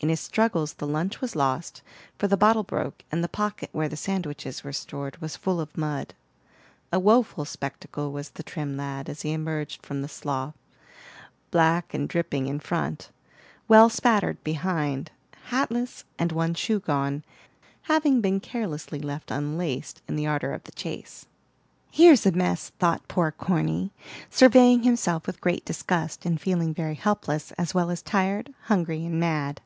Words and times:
In 0.00 0.10
his 0.10 0.20
struggles 0.20 0.74
the 0.74 0.86
lunch 0.86 1.20
was 1.20 1.34
lost, 1.34 1.82
for 2.20 2.28
the 2.28 2.36
bottle 2.36 2.62
broke 2.62 3.02
and 3.10 3.24
the 3.24 3.28
pocket 3.28 3.68
where 3.72 3.88
the 3.88 3.96
sandwiches 3.96 4.62
were 4.62 4.72
stored 4.72 5.20
was 5.20 5.34
full 5.36 5.60
of 5.60 5.76
mud. 5.76 6.14
A 6.92 7.00
woful 7.00 7.44
spectacle 7.44 8.12
was 8.12 8.30
the 8.30 8.44
trim 8.44 8.76
lad 8.76 9.08
as 9.08 9.22
he 9.22 9.32
emerged 9.32 9.84
from 9.84 10.00
the 10.00 10.06
slough, 10.06 10.54
black 11.50 11.92
and 11.94 12.08
dripping 12.08 12.46
in 12.46 12.60
front, 12.60 13.10
well 13.66 13.88
spattered 13.90 14.40
behind, 14.44 15.10
hatless, 15.50 16.04
and 16.16 16.30
one 16.30 16.54
shoe 16.54 16.78
gone, 16.78 17.24
having 17.90 18.20
been 18.20 18.38
carelessly 18.38 19.00
left 19.00 19.32
unlaced 19.32 20.00
in 20.06 20.14
the 20.14 20.28
ardor 20.28 20.52
of 20.52 20.62
the 20.62 20.70
chase. 20.70 21.26
"Here's 21.90 22.24
a 22.24 22.30
mess!" 22.30 22.70
thought 22.78 23.08
poor 23.08 23.32
Corny, 23.32 23.90
surveying 24.30 24.84
himself 24.84 25.26
with 25.26 25.40
great 25.40 25.64
disgust 25.64 26.24
and 26.24 26.40
feeling 26.40 26.72
very 26.72 26.94
helpless, 26.94 27.50
as 27.58 27.74
well 27.74 27.90
as 27.90 28.00
tired, 28.00 28.54
hungry, 28.66 29.04
and 29.04 29.18
mad. 29.18 29.60